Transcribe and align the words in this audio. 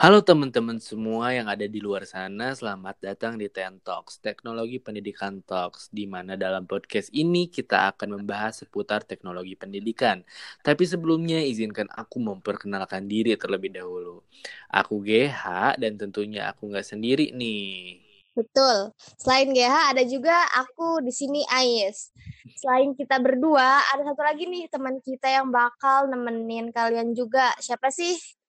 Halo 0.00 0.24
teman-teman 0.24 0.80
semua 0.80 1.36
yang 1.36 1.44
ada 1.44 1.68
di 1.68 1.76
luar 1.76 2.08
sana, 2.08 2.56
selamat 2.56 3.04
datang 3.04 3.36
di 3.36 3.52
Ten 3.52 3.84
Talks, 3.84 4.16
Teknologi 4.16 4.80
Pendidikan 4.80 5.44
Talks, 5.44 5.92
di 5.92 6.08
mana 6.08 6.40
dalam 6.40 6.64
podcast 6.64 7.12
ini 7.12 7.52
kita 7.52 7.92
akan 7.92 8.16
membahas 8.16 8.64
seputar 8.64 9.04
teknologi 9.04 9.60
pendidikan. 9.60 10.24
Tapi 10.64 10.88
sebelumnya 10.88 11.44
izinkan 11.44 11.84
aku 11.92 12.16
memperkenalkan 12.16 13.12
diri 13.12 13.36
terlebih 13.36 13.76
dahulu. 13.76 14.24
Aku 14.72 15.04
GH 15.04 15.76
dan 15.76 16.00
tentunya 16.00 16.48
aku 16.48 16.72
nggak 16.72 16.88
sendiri 16.96 17.36
nih. 17.36 18.00
Betul. 18.32 18.96
Selain 19.20 19.52
GH 19.52 19.92
ada 19.92 20.00
juga 20.08 20.48
aku 20.56 21.04
di 21.04 21.12
sini 21.12 21.44
Ais. 21.44 22.08
Selain 22.56 22.96
kita 22.96 23.20
berdua, 23.20 23.84
ada 23.92 24.00
satu 24.08 24.24
lagi 24.24 24.48
nih 24.48 24.64
teman 24.72 24.96
kita 25.04 25.28
yang 25.28 25.52
bakal 25.52 26.08
nemenin 26.08 26.72
kalian 26.72 27.12
juga. 27.12 27.52
Siapa 27.60 27.92
sih? 27.92 28.39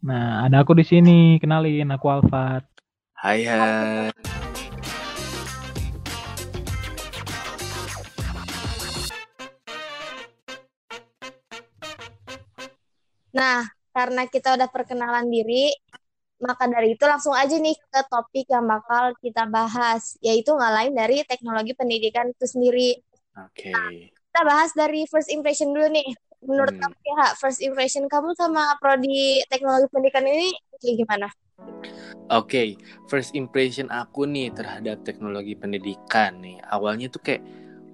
Nah, 0.00 0.48
ada 0.48 0.64
aku 0.64 0.72
di 0.72 0.84
sini. 0.84 1.36
Kenalin, 1.36 1.92
aku 1.92 2.08
Alfat. 2.08 2.64
Hai 3.20 3.44
hai. 3.44 4.08
Nah, 13.36 13.68
karena 13.92 14.24
kita 14.24 14.56
udah 14.56 14.72
perkenalan 14.72 15.28
diri, 15.28 15.68
maka 16.40 16.64
dari 16.64 16.96
itu 16.96 17.04
langsung 17.04 17.36
aja 17.36 17.60
nih 17.60 17.76
ke 17.76 18.00
topik 18.08 18.48
yang 18.48 18.64
bakal 18.64 19.12
kita 19.20 19.44
bahas, 19.52 20.16
yaitu 20.24 20.56
nggak 20.56 20.74
lain 20.80 20.92
dari 20.96 21.20
teknologi 21.28 21.76
pendidikan 21.76 22.32
itu 22.32 22.48
sendiri. 22.48 22.96
Oke. 23.36 23.70
Kita 24.08 24.40
bahas 24.48 24.72
dari 24.72 25.04
first 25.04 25.28
impression 25.28 25.76
dulu 25.76 25.92
nih. 25.92 26.08
Menurut 26.40 26.72
Hmm. 26.72 26.88
kamu 26.88 26.96
ya, 27.04 27.36
first 27.36 27.60
impression 27.60 28.08
kamu 28.08 28.32
sama 28.32 28.72
prodi 28.80 29.44
teknologi 29.52 29.86
pendidikan 29.92 30.24
ini 30.24 30.56
kayak 30.80 30.96
gimana? 31.04 31.28
Oke, 32.32 32.80
first 33.10 33.36
impression 33.36 33.92
aku 33.92 34.24
nih 34.24 34.48
terhadap 34.56 35.04
teknologi 35.04 35.52
pendidikan 35.52 36.40
nih. 36.40 36.62
Awalnya 36.64 37.12
tuh 37.12 37.20
kayak, 37.20 37.42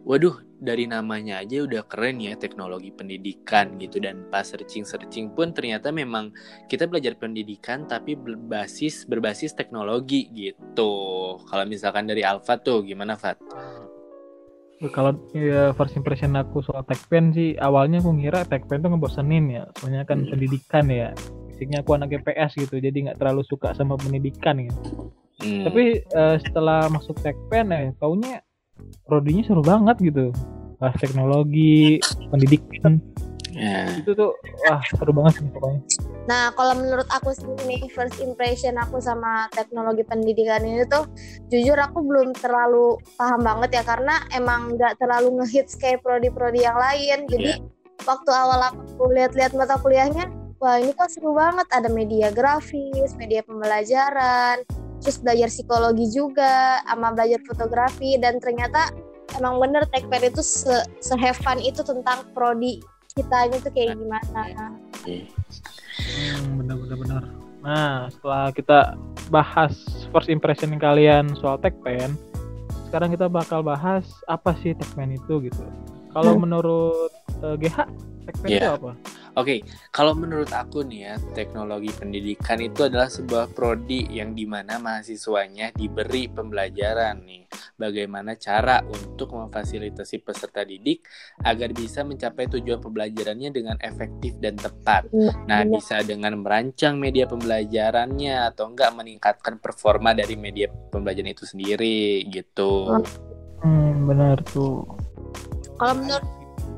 waduh, 0.06 0.39
dari 0.62 0.87
namanya 0.87 1.43
aja 1.43 1.67
udah 1.67 1.83
keren 1.91 2.23
ya 2.23 2.39
teknologi 2.39 2.95
pendidikan 2.95 3.81
gitu. 3.83 3.98
Dan 3.98 4.31
pas 4.31 4.47
searching-searching 4.47 5.34
pun 5.34 5.51
ternyata 5.51 5.91
memang 5.91 6.31
kita 6.71 6.87
belajar 6.87 7.19
pendidikan 7.19 7.89
tapi 7.91 8.15
berbasis 8.15 9.09
berbasis 9.11 9.56
teknologi 9.59 10.31
gitu. 10.31 10.93
Kalau 11.43 11.65
misalkan 11.67 12.06
dari 12.06 12.23
Alfa 12.23 12.61
tuh 12.62 12.87
gimana, 12.87 13.19
Fat? 13.19 13.41
Kalau 14.93 15.17
ya, 15.33 15.73
first 15.73 15.97
impression 15.97 16.37
aku 16.37 16.61
soal 16.61 16.85
Tekpen 16.85 17.33
sih, 17.33 17.57
awalnya 17.57 18.05
aku 18.05 18.13
ngira 18.13 18.45
Tekpen 18.45 18.85
tuh 18.85 18.93
ngebosenin 18.93 19.45
ya. 19.49 19.65
Soalnya 19.81 20.05
kan 20.05 20.25
Hmm. 20.25 20.29
pendidikan 20.29 20.85
ya. 20.93 21.17
Basicnya 21.49 21.81
aku 21.81 21.97
anak 21.97 22.13
GPS 22.13 22.53
gitu, 22.61 22.77
jadi 22.77 22.93
nggak 23.09 23.17
terlalu 23.17 23.41
suka 23.49 23.73
sama 23.73 23.97
pendidikan 23.97 24.61
ya. 24.61 24.73
Hmm, 25.41 25.65
Tapi 25.65 26.05
eh, 26.05 26.37
setelah 26.45 26.93
masuk 26.93 27.17
Tekpen 27.25 27.73
ya, 27.73 27.89
taunya 27.97 28.45
prodinya 29.09 29.43
seru 29.49 29.65
banget 29.65 29.97
gitu. 30.05 30.29
Bahas 30.77 30.97
teknologi, 31.01 31.97
pendidikan, 32.29 33.01
ya. 33.57 33.89
itu 33.97 34.12
tuh 34.12 34.37
wah 34.69 34.81
seru 34.93 35.12
banget 35.17 35.41
sih 35.41 35.49
pokoknya. 35.51 35.81
Nah, 36.27 36.51
kalau 36.59 36.75
menurut 36.75 37.07
aku 37.09 37.31
sendiri 37.31 37.79
nih, 37.79 37.83
first 37.95 38.19
impression 38.19 38.75
aku 38.83 38.99
sama 38.99 39.47
teknologi 39.55 40.03
pendidikan 40.03 40.67
ini 40.67 40.83
tuh, 40.91 41.07
jujur 41.55 41.79
aku 41.79 42.03
belum 42.03 42.34
terlalu 42.34 42.99
paham 43.15 43.47
banget 43.47 43.79
ya, 43.79 43.83
karena 43.87 44.27
emang 44.34 44.75
nggak 44.75 44.99
terlalu 44.99 45.39
ngehits 45.39 45.79
kayak 45.79 46.03
prodi-prodi 46.03 46.67
yang 46.67 46.75
lain. 46.75 47.31
Jadi, 47.31 47.62
waktu 48.03 48.31
awal 48.34 48.75
aku 48.75 49.07
lihat-lihat 49.15 49.55
mata 49.55 49.79
kuliahnya, 49.79 50.27
wah 50.59 50.83
ini 50.83 50.91
kok 50.99 51.15
seru 51.15 51.31
banget, 51.31 51.71
ada 51.71 51.87
media 51.87 52.34
grafis, 52.34 53.15
media 53.15 53.47
pembelajaran, 53.47 54.67
terus 54.99 55.23
belajar 55.23 55.47
psikologi 55.47 56.11
juga, 56.11 56.83
sama 56.91 57.15
belajar 57.15 57.39
fotografi, 57.47 58.19
dan 58.19 58.43
ternyata 58.43 58.91
emang 59.39 59.62
bener 59.62 59.87
Tekpen 59.95 60.27
itu 60.27 60.43
se, 60.43 60.75
fun 61.38 61.62
itu 61.62 61.87
tentang 61.87 62.27
prodi 62.34 62.83
kitanya 63.16 63.56
tuh 63.65 63.72
kayak 63.72 63.97
gimana. 63.97 64.43
Hmm, 65.97 66.60
bener-bener 66.60 66.97
bener. 67.00 67.22
Nah, 67.65 68.12
setelah 68.12 68.53
kita 68.53 68.78
bahas 69.32 69.72
first 70.12 70.28
impression 70.28 70.77
kalian 70.77 71.32
soal 71.41 71.56
Tekpen, 71.56 72.12
sekarang 72.87 73.16
kita 73.16 73.32
bakal 73.32 73.65
bahas 73.65 74.05
apa 74.28 74.53
sih 74.60 74.76
Tekpen 74.76 75.16
itu 75.16 75.49
gitu. 75.49 75.65
Kalau 76.12 76.37
Hmm. 76.37 76.44
menurut 76.44 77.09
eh, 77.43 77.57
GH, 77.61 77.77
Tekpen 78.27 78.49
Iya. 78.51 78.59
itu 78.59 78.71
apa? 78.75 78.93
Oke, 79.37 79.61
kalau 79.93 80.17
menurut 80.17 80.49
aku 80.49 80.81
nih 80.81 81.13
ya, 81.13 81.15
teknologi 81.37 81.93
pendidikan 81.93 82.57
itu 82.57 82.89
adalah 82.89 83.13
sebuah 83.13 83.53
prodi 83.53 84.09
yang 84.09 84.33
di 84.33 84.49
mana 84.49 84.81
mahasiswanya 84.81 85.77
diberi 85.77 86.25
pembelajaran 86.25 87.21
nih, 87.21 87.45
bagaimana 87.77 88.41
cara 88.41 88.81
untuk 88.81 89.37
memfasilitasi 89.37 90.25
peserta 90.25 90.65
didik 90.65 91.05
agar 91.45 91.69
bisa 91.77 92.01
mencapai 92.01 92.49
tujuan 92.49 92.81
pembelajarannya 92.81 93.53
dengan 93.53 93.77
efektif 93.85 94.41
dan 94.41 94.57
tepat. 94.57 95.13
Nah, 95.45 95.69
Bener. 95.69 95.85
bisa 95.85 96.01
dengan 96.01 96.41
merancang 96.41 96.97
media 96.97 97.29
pembelajarannya 97.29 98.41
atau 98.41 98.73
enggak 98.73 98.97
meningkatkan 98.97 99.61
performa 99.61 100.17
dari 100.17 100.33
media 100.41 100.73
pembelajaran 100.73 101.37
itu 101.37 101.45
sendiri 101.45 102.25
gitu. 102.33 103.05
Hmm, 103.61 104.09
benar 104.09 104.41
tuh. 104.49 104.81
Kalau 105.77 105.93
menurut 105.93 106.25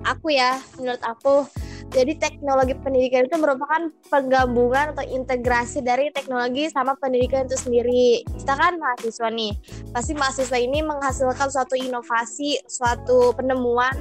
aku 0.09 0.33
ya, 0.33 0.57
menurut 0.81 1.03
aku, 1.05 1.45
jadi 1.89 2.21
teknologi 2.21 2.77
pendidikan 2.77 3.25
itu 3.25 3.37
merupakan 3.41 3.89
penggabungan 4.13 4.93
atau 4.93 5.05
integrasi 5.09 5.81
dari 5.81 6.13
teknologi 6.13 6.69
sama 6.69 6.93
pendidikan 7.01 7.49
itu 7.49 7.57
sendiri. 7.57 8.25
Kita 8.29 8.61
kan 8.61 8.77
mahasiswa 8.77 9.29
nih, 9.33 9.53
pasti 9.97 10.13
mahasiswa 10.13 10.59
ini 10.61 10.85
menghasilkan 10.85 11.49
suatu 11.49 11.75
inovasi, 11.81 12.61
suatu 12.69 13.33
penemuan. 13.33 13.97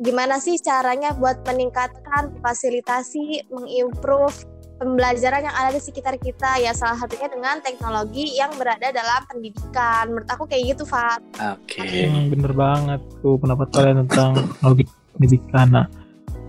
Gimana 0.00 0.42
sih 0.42 0.58
caranya 0.58 1.14
buat 1.14 1.44
meningkatkan, 1.46 2.34
fasilitasi, 2.42 3.46
mengimprove 3.52 4.48
pembelajaran 4.80 5.44
yang 5.44 5.52
ada 5.52 5.76
di 5.76 5.82
sekitar 5.84 6.16
kita 6.16 6.56
ya 6.56 6.72
salah 6.72 6.96
satunya 6.96 7.28
dengan 7.28 7.60
teknologi 7.60 8.32
yang 8.32 8.48
berada 8.56 8.88
dalam 8.88 9.20
pendidikan 9.28 10.08
menurut 10.08 10.24
aku 10.24 10.48
kayak 10.48 10.72
gitu 10.72 10.88
Fat 10.88 11.20
Oke. 11.36 11.84
Hmm, 11.84 12.32
bener 12.32 12.56
banget 12.56 13.00
tuh 13.20 13.36
pendapat 13.36 13.68
kalian 13.76 14.08
tentang 14.08 14.40
teknologi 14.40 14.88
pendidikan. 15.20 15.68
Nah, 15.68 15.86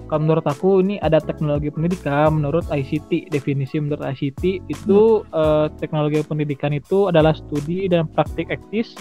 kalau 0.07 0.23
menurut 0.23 0.47
aku 0.47 0.79
ini 0.79 0.95
ada 1.03 1.19
teknologi 1.19 1.67
pendidikan 1.67 2.39
menurut 2.39 2.63
ICT 2.71 3.27
definisi 3.31 3.83
menurut 3.83 4.03
ICT 4.03 4.71
itu 4.71 5.27
eh, 5.27 5.67
teknologi 5.83 6.23
pendidikan 6.23 6.71
itu 6.71 7.11
adalah 7.11 7.35
studi 7.35 7.91
dan 7.91 8.07
praktik 8.07 8.47
eksis 8.47 8.95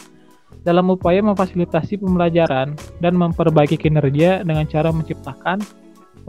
dalam 0.67 0.91
upaya 0.91 1.23
memfasilitasi 1.23 2.03
pembelajaran 2.03 2.75
dan 2.99 3.13
memperbaiki 3.15 3.79
kinerja 3.79 4.43
dengan 4.43 4.67
cara 4.67 4.91
menciptakan 4.91 5.63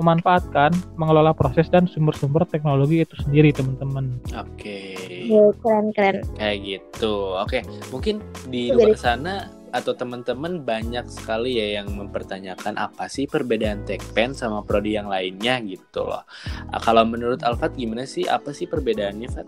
memanfaatkan 0.01 0.73
mengelola 0.97 1.31
proses 1.31 1.69
dan 1.69 1.85
sumber-sumber 1.85 2.44
teknologi 2.44 3.06
itu 3.06 3.16
sendiri 3.22 3.53
teman-teman 3.53 4.17
Oke. 4.34 5.29
keren 5.62 5.94
keren 5.94 6.25
Kayak 6.35 6.57
gitu. 6.66 7.38
Oke, 7.38 7.62
mungkin 7.94 8.19
di 8.50 8.73
Itu 8.73 8.81
luar 8.81 8.91
jadi- 8.91 9.00
sana 9.00 9.34
atau 9.72 9.95
teman-teman 9.95 10.67
banyak 10.67 11.07
sekali 11.07 11.56
ya 11.56 11.79
yang 11.79 11.95
mempertanyakan 11.95 12.75
apa 12.75 13.07
sih 13.07 13.23
perbedaan 13.23 13.88
Tekpen 13.88 14.35
sama 14.35 14.67
prodi 14.67 15.00
yang 15.00 15.07
lainnya 15.07 15.63
gitu 15.63 16.03
loh. 16.03 16.28
Ah, 16.67 16.81
Kalau 16.84 17.07
menurut 17.07 17.40
Alfat 17.40 17.79
gimana 17.79 18.03
sih? 18.03 18.28
Apa 18.28 18.51
sih 18.51 18.67
perbedaannya, 18.67 19.31
Fat? 19.31 19.47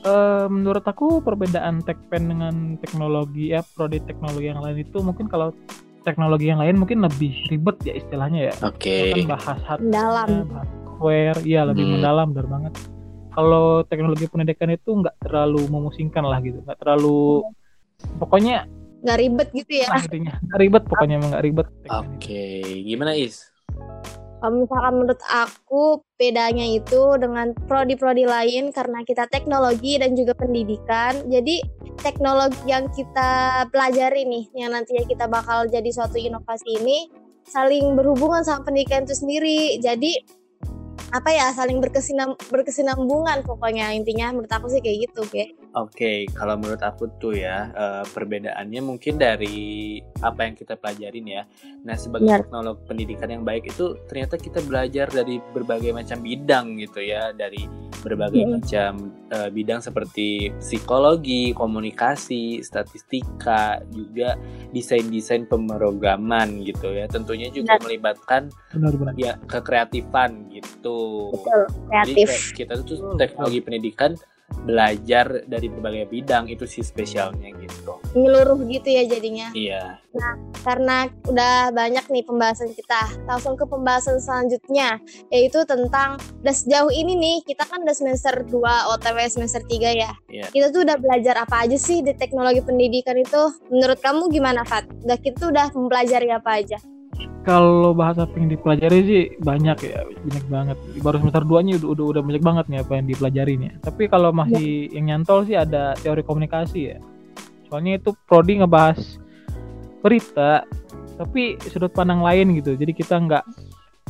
Eh, 0.00 0.46
menurut 0.48 0.80
aku 0.80 1.20
perbedaan 1.20 1.82
Tekpen 1.82 2.30
dengan 2.30 2.54
teknologi 2.78 3.52
ya 3.52 3.60
prodi 3.60 4.00
teknologi 4.00 4.48
yang 4.48 4.62
lain 4.62 4.80
itu 4.80 5.02
mungkin 5.02 5.28
kalau 5.28 5.52
teknologi 6.02 6.48
yang 6.48 6.60
lain 6.60 6.80
mungkin 6.80 7.04
lebih 7.04 7.32
ribet 7.48 7.76
ya 7.84 7.94
istilahnya 7.96 8.40
ya 8.50 8.54
Oke. 8.64 9.12
kan 9.12 9.36
bahas 9.36 9.58
hardware, 9.64 10.44
software, 11.00 11.38
iya 11.44 11.60
lebih 11.64 11.84
Hmm. 11.84 11.92
mendalam 12.00 12.26
benar 12.32 12.46
banget. 12.48 12.72
Kalau 13.30 13.86
teknologi 13.86 14.26
pendidikan 14.26 14.68
itu 14.68 14.90
nggak 14.90 15.16
terlalu 15.22 15.62
memusingkan 15.70 16.26
lah 16.26 16.42
gitu, 16.42 16.60
nggak 16.66 16.78
terlalu 16.82 17.46
pokoknya 18.18 18.66
nggak 19.00 19.16
ribet 19.16 19.48
gitu 19.56 19.72
ya 19.80 19.86
lah 19.88 20.02
intinya 20.04 20.32
nggak 20.44 20.60
ribet 20.60 20.82
pokoknya 20.84 21.16
nggak 21.24 21.42
ribet. 21.44 21.66
Oke, 21.88 22.44
gimana 22.84 23.16
Is? 23.16 23.48
Misalkan 24.48 24.92
menurut 24.96 25.20
aku 25.28 26.00
bedanya 26.16 26.64
itu 26.64 27.20
dengan 27.20 27.52
prodi-prodi 27.68 28.24
lain 28.24 28.72
karena 28.72 29.04
kita 29.04 29.28
teknologi 29.28 30.00
dan 30.00 30.16
juga 30.16 30.32
pendidikan. 30.32 31.20
Jadi 31.28 31.60
teknologi 32.00 32.56
yang 32.64 32.88
kita 32.96 33.64
pelajari 33.68 34.24
nih 34.24 34.44
yang 34.56 34.72
nantinya 34.72 35.04
kita 35.04 35.28
bakal 35.28 35.68
jadi 35.68 35.92
suatu 35.92 36.16
inovasi 36.16 36.80
ini 36.80 37.12
saling 37.44 37.92
berhubungan 37.92 38.40
sama 38.40 38.64
pendidikan 38.64 39.04
itu 39.04 39.12
sendiri. 39.12 39.76
Jadi 39.84 40.39
apa 41.10 41.30
ya 41.34 41.50
saling 41.50 41.82
berkesinam 41.82 42.38
berkesinambungan 42.50 43.42
pokoknya 43.42 43.90
intinya 43.94 44.30
menurut 44.30 44.50
aku 44.50 44.70
sih 44.70 44.78
kayak 44.78 45.10
gitu 45.10 45.22
Ge. 45.30 45.54
Oke, 45.78 46.26
kalau 46.34 46.58
menurut 46.58 46.82
aku 46.82 47.06
tuh 47.22 47.38
ya 47.38 47.70
uh, 47.70 48.02
perbedaannya 48.10 48.82
mungkin 48.82 49.22
dari 49.22 49.98
apa 50.18 50.50
yang 50.50 50.58
kita 50.58 50.74
pelajarin 50.74 51.26
ya. 51.30 51.42
Nah, 51.86 51.94
sebagai 51.94 52.26
Benar. 52.26 52.42
teknolog 52.42 52.76
pendidikan 52.90 53.30
yang 53.30 53.46
baik 53.46 53.70
itu 53.70 53.94
ternyata 54.10 54.34
kita 54.34 54.58
belajar 54.66 55.06
dari 55.06 55.38
berbagai 55.54 55.94
macam 55.94 56.18
bidang 56.26 56.74
gitu 56.82 57.06
ya, 57.06 57.30
dari 57.30 57.70
berbagai 58.02 58.42
Mm. 58.42 58.50
macam 58.58 58.92
uh, 59.30 59.50
bidang 59.52 59.78
seperti 59.78 60.50
psikologi, 60.58 61.54
komunikasi, 61.54 62.64
statistika, 62.66 63.78
juga 63.94 64.34
desain-desain 64.74 65.46
pemrograman 65.46 66.66
gitu 66.66 66.90
ya. 66.90 67.06
Tentunya 67.06 67.46
juga 67.54 67.78
Benar. 67.78 67.84
melibatkan 67.86 68.42
benar-benar 68.74 69.14
ya 69.14 69.32
kekreatifan 69.46 70.50
gitu. 70.50 70.99
Betul, 71.34 71.60
Jadi 71.90 72.12
kreatif. 72.12 72.26
kayak 72.28 72.44
kita 72.56 72.72
tuh 72.82 73.14
teknologi 73.16 73.60
pendidikan 73.60 74.12
belajar 74.66 75.46
dari 75.46 75.70
berbagai 75.70 76.10
bidang 76.10 76.50
itu 76.50 76.66
sih 76.66 76.82
spesialnya 76.82 77.54
gitu. 77.56 77.96
Menyeluruh 78.12 78.60
gitu 78.66 78.88
ya 78.90 79.06
jadinya. 79.06 79.48
Iya. 79.54 80.02
Karena 80.66 81.06
udah 81.30 81.70
banyak 81.72 82.04
nih 82.10 82.24
pembahasan 82.26 82.74
kita. 82.74 83.08
Langsung 83.24 83.54
ke 83.54 83.64
pembahasan 83.64 84.18
selanjutnya 84.18 84.98
yaitu 85.30 85.62
tentang 85.64 86.18
udah 86.42 86.54
sejauh 86.54 86.90
ini 86.92 87.16
nih 87.16 87.36
kita 87.46 87.64
kan 87.64 87.80
udah 87.86 87.94
semester 87.94 88.42
2 88.44 88.92
OTW 88.98 89.18
semester 89.30 89.62
3 89.64 89.94
ya. 89.94 90.12
Iya. 90.28 90.46
Kita 90.50 90.74
tuh 90.74 90.82
udah 90.84 90.98
belajar 90.98 91.40
apa 91.40 91.64
aja 91.64 91.78
sih 91.78 92.02
di 92.04 92.12
teknologi 92.12 92.60
pendidikan 92.60 93.16
itu? 93.16 93.54
Menurut 93.70 94.02
kamu 94.02 94.28
gimana, 94.28 94.66
Fat? 94.66 94.84
Udah 95.06 95.16
kita 95.16 95.36
tuh 95.40 95.48
udah 95.54 95.72
mempelajari 95.72 96.28
apa 96.34 96.50
aja? 96.60 96.78
Kalau 97.40 97.92
bahasa 97.92 98.24
apa 98.24 98.36
yang 98.36 98.48
dipelajari 98.48 98.98
sih 99.02 99.22
banyak 99.38 99.78
ya 99.80 100.00
banyak 100.04 100.44
banget 100.46 100.76
baru 101.00 101.16
semester 101.18 101.42
2 101.42 101.64
nya 101.64 101.72
udah, 101.78 101.88
udah 101.90 102.04
udah 102.10 102.22
banyak 102.22 102.42
banget 102.42 102.64
nih 102.68 102.78
apa 102.80 102.92
yang 102.94 103.06
dipelajari 103.06 103.54
nih 103.56 103.70
tapi 103.80 104.02
kalau 104.06 104.30
masih 104.30 104.68
yang 104.90 105.04
nyantol 105.08 105.42
sih 105.42 105.54
ada 105.54 105.96
teori 105.96 106.20
komunikasi 106.20 106.80
ya 106.86 106.98
soalnya 107.66 107.96
itu 107.96 108.12
prodi 108.24 108.58
ngebahas 108.58 108.98
berita 110.00 110.64
tapi 111.16 111.42
sudut 111.62 111.90
pandang 111.90 112.20
lain 112.20 112.56
gitu 112.56 112.72
jadi 112.74 112.92
kita 112.92 113.14
nggak 113.20 113.44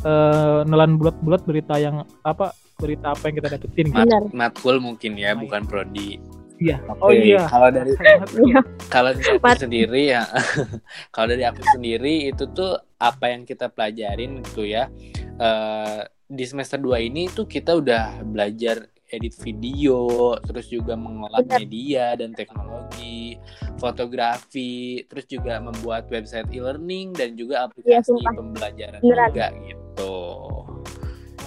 eh, 0.01 0.61
nelan 0.65 0.95
bulat-bulat 0.95 1.43
berita 1.43 1.75
yang 1.77 2.03
apa 2.23 2.51
berita 2.77 3.13
apa 3.13 3.29
yang 3.29 3.37
kita 3.37 3.49
dapetin 3.53 3.87
gitu. 3.93 4.01
Benar. 4.01 4.23
Matkul 4.33 4.81
mungkin 4.81 5.13
ya, 5.13 5.31
Oh, 5.31 5.37
iya. 5.37 5.43
bukan 5.45 5.63
prodi. 5.69 6.17
Iya. 6.57 6.77
Oke, 6.89 6.97
Oh 6.99 7.13
iya. 7.13 7.45
Kalau 7.45 7.69
dari 7.69 7.93
Iya. 8.41 8.61
kalau 8.95 9.11
dari 9.13 9.29
aku 9.29 9.45
Mat- 9.45 9.61
sendiri 9.61 10.03
ya, 10.09 10.23
kalau 11.15 11.27
dari 11.29 11.45
aku 11.45 11.61
sendiri 11.77 12.33
itu 12.33 12.49
tuh 12.57 12.81
apa 13.01 13.33
yang 13.33 13.43
kita 13.43 13.67
pelajarin 13.67 14.45
gitu 14.45 14.63
ya. 14.63 14.93
eh, 15.41 16.01
di 16.23 16.45
semester 16.45 16.77
2 16.77 17.01
ini 17.01 17.27
tuh 17.27 17.49
kita 17.49 17.75
udah 17.75 18.21
belajar 18.23 18.85
edit 19.11 19.35
video, 19.41 20.07
terus 20.39 20.71
juga 20.71 20.95
mengolah 20.95 21.43
media 21.43 22.15
dan 22.15 22.31
teknologi, 22.31 23.35
fotografi, 23.75 25.03
terus 25.11 25.27
juga 25.27 25.59
membuat 25.59 26.07
website 26.07 26.47
e-learning 26.53 27.11
dan 27.11 27.35
juga 27.35 27.67
aplikasi 27.67 27.91
Iya, 27.91 28.01
sumpah. 28.07 28.33
pembelajaran 28.37 29.01
Beneran. 29.03 29.29
juga 29.33 29.47
gitu. 29.67 30.15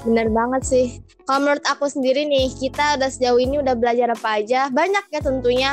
Bener 0.03 0.27
banget 0.27 0.61
sih. 0.67 0.88
Kalau 1.23 1.39
menurut 1.39 1.63
aku 1.63 1.88
sendiri 1.88 2.27
nih, 2.27 2.51
kita 2.51 2.99
udah 2.99 3.07
sejauh 3.07 3.39
ini 3.39 3.63
udah 3.63 3.79
belajar 3.79 4.11
apa 4.11 4.44
aja? 4.44 4.67
Banyak 4.67 5.07
ya 5.07 5.21
tentunya. 5.23 5.71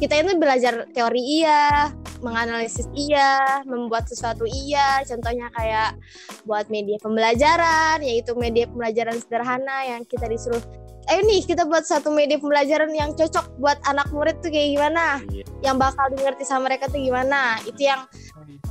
Kita 0.00 0.16
ini 0.16 0.32
belajar 0.40 0.88
teori 0.96 1.20
iya, 1.20 1.92
menganalisis 2.24 2.88
iya, 2.96 3.60
membuat 3.68 4.08
sesuatu 4.08 4.48
iya. 4.48 5.04
Contohnya 5.04 5.52
kayak 5.52 6.00
buat 6.48 6.72
media 6.72 6.96
pembelajaran, 7.04 8.00
yaitu 8.00 8.32
media 8.32 8.64
pembelajaran 8.64 9.20
sederhana 9.20 9.84
yang 9.84 10.00
kita 10.08 10.24
disuruh 10.24 10.64
eh 11.10 11.20
nih 11.26 11.42
kita 11.42 11.66
buat 11.66 11.82
satu 11.82 12.12
media 12.14 12.38
pembelajaran 12.38 12.92
yang 12.94 13.10
cocok 13.18 13.58
buat 13.58 13.82
anak 13.88 14.06
murid 14.14 14.38
tuh 14.44 14.52
kayak 14.52 14.78
gimana 14.78 15.18
Iya. 15.26 15.42
yang 15.66 15.76
bakal 15.80 16.06
dimengerti 16.12 16.46
sama 16.46 16.70
mereka 16.70 16.86
tuh 16.86 17.02
gimana 17.02 17.58
itu 17.66 17.82
yang 17.88 18.06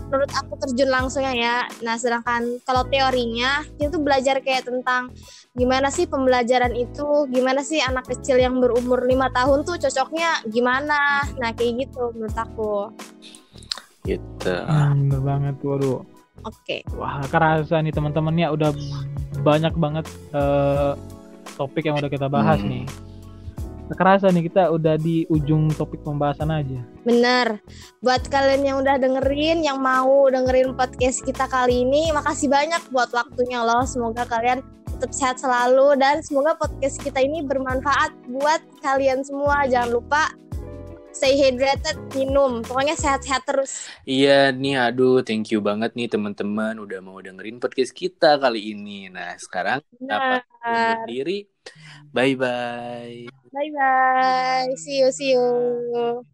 menurut 0.10 0.32
aku 0.34 0.54
terjun 0.58 0.90
langsungnya 0.90 1.34
ya. 1.38 1.58
Nah, 1.86 1.96
sedangkan 1.96 2.58
kalau 2.66 2.82
teorinya 2.90 3.62
tuh 3.78 4.02
belajar 4.02 4.42
kayak 4.42 4.66
tentang 4.66 5.14
gimana 5.54 5.94
sih 5.94 6.10
pembelajaran 6.10 6.74
itu, 6.74 7.30
gimana 7.30 7.62
sih 7.62 7.78
anak 7.78 8.10
kecil 8.10 8.42
yang 8.42 8.58
berumur 8.58 9.06
lima 9.06 9.30
tahun 9.30 9.62
tuh 9.62 9.78
cocoknya 9.78 10.50
gimana. 10.50 11.24
Nah, 11.38 11.54
kayak 11.54 11.86
gitu 11.86 12.10
menurut 12.18 12.38
aku. 12.38 12.74
Gitu. 14.04 14.54
Hmm, 14.66 15.06
bener 15.14 15.22
banget 15.22 15.56
waduh 15.62 16.02
Oke. 16.48 16.88
Wah, 16.96 17.20
kerasa 17.28 17.84
nih 17.84 17.92
teman-temannya 17.92 18.48
udah 18.48 18.72
banyak 19.44 19.76
banget 19.76 20.08
eh, 20.32 20.96
topik 21.60 21.84
yang 21.84 22.00
udah 22.00 22.08
kita 22.08 22.32
bahas 22.32 22.64
Hmm. 22.64 22.72
nih. 22.72 22.84
Kerasa 23.98 24.30
nih 24.30 24.46
kita 24.50 24.70
udah 24.70 24.96
di 25.02 25.26
ujung 25.34 25.74
topik 25.74 26.06
pembahasan 26.06 26.54
aja. 26.54 26.80
Bener. 27.02 27.58
Buat 28.06 28.30
kalian 28.30 28.62
yang 28.62 28.78
udah 28.86 29.02
dengerin, 29.02 29.66
yang 29.66 29.82
mau 29.82 30.30
dengerin 30.30 30.78
podcast 30.78 31.26
kita 31.26 31.50
kali 31.50 31.88
ini, 31.88 32.14
makasih 32.14 32.50
banyak 32.50 32.82
buat 32.94 33.10
waktunya 33.10 33.66
loh. 33.66 33.84
Semoga 33.90 34.30
kalian 34.30 34.62
tetap 35.00 35.12
sehat 35.16 35.38
selalu 35.40 35.96
dan 35.96 36.20
semoga 36.20 36.60
podcast 36.60 37.00
kita 37.00 37.24
ini 37.24 37.42
bermanfaat 37.42 38.12
buat 38.30 38.62
kalian 38.84 39.24
semua. 39.24 39.64
Jangan 39.66 39.96
lupa 39.96 40.28
stay 41.16 41.36
hydrated, 41.40 41.98
minum. 42.14 42.62
Pokoknya 42.62 42.96
sehat-sehat 43.00 43.44
terus. 43.46 43.90
Iya 44.06 44.54
nih, 44.54 44.78
aduh, 44.80 45.24
thank 45.26 45.50
you 45.50 45.60
banget 45.60 45.94
nih 45.98 46.08
teman-teman 46.10 46.78
udah 46.78 47.00
mau 47.02 47.18
dengerin 47.20 47.58
podcast 47.58 47.94
kita 47.94 48.38
kali 48.38 48.74
ini. 48.74 49.10
Nah, 49.10 49.36
sekarang 49.40 49.82
undur 49.98 50.44
diri. 51.08 51.46
Bye 52.10 52.34
bye. 52.34 53.29
Bye 53.54 53.69
bye. 53.75 54.74
See 54.75 55.00
you, 55.00 55.12
see 55.12 55.31
you. 55.31 56.25